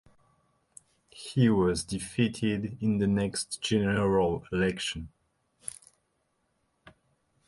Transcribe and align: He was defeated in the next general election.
He 1.11 1.47
was 1.49 1.83
defeated 1.83 2.75
in 2.81 2.97
the 2.97 3.05
next 3.05 3.61
general 3.61 4.47
election. 4.51 5.09